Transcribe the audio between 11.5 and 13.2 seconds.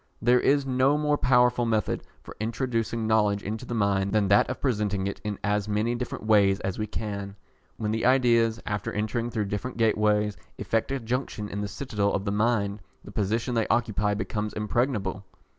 the citadel of the mind, the